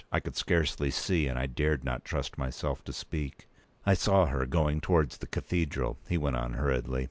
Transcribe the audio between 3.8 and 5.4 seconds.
"I saw her going towards the